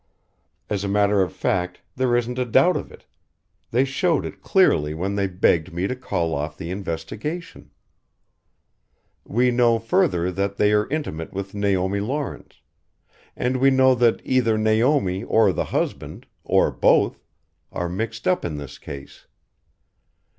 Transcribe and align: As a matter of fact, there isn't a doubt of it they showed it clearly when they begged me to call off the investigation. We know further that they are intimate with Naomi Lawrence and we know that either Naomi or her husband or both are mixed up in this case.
As 0.67 0.83
a 0.83 0.87
matter 0.87 1.21
of 1.21 1.31
fact, 1.31 1.81
there 1.95 2.15
isn't 2.17 2.39
a 2.39 2.45
doubt 2.45 2.75
of 2.75 2.91
it 2.91 3.05
they 3.69 3.85
showed 3.85 4.25
it 4.25 4.41
clearly 4.41 4.95
when 4.95 5.13
they 5.13 5.27
begged 5.27 5.71
me 5.71 5.85
to 5.85 5.95
call 5.95 6.33
off 6.33 6.57
the 6.57 6.71
investigation. 6.71 7.69
We 9.25 9.51
know 9.51 9.77
further 9.77 10.31
that 10.31 10.57
they 10.57 10.71
are 10.73 10.89
intimate 10.89 11.33
with 11.33 11.53
Naomi 11.53 11.99
Lawrence 11.99 12.61
and 13.35 13.57
we 13.57 13.69
know 13.69 13.93
that 13.93 14.21
either 14.23 14.57
Naomi 14.57 15.23
or 15.23 15.53
her 15.53 15.63
husband 15.65 16.25
or 16.43 16.71
both 16.71 17.23
are 17.71 17.87
mixed 17.87 18.27
up 18.27 18.43
in 18.43 18.57
this 18.57 18.79
case. 18.79 19.27